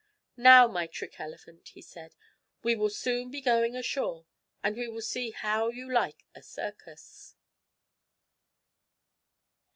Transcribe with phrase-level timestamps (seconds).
[0.37, 2.15] "Now, my trick elephant," he said,
[2.63, 4.25] "we will soon be going ashore,
[4.63, 7.35] and we will see how you like a circus."